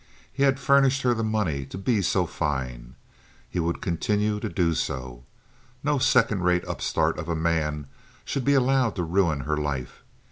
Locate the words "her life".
9.41-10.01